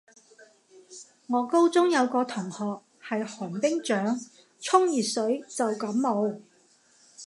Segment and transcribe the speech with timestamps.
[1.27, 4.19] 我高中有個同學係寒冰掌，
[4.59, 6.25] 沖熱水就感冒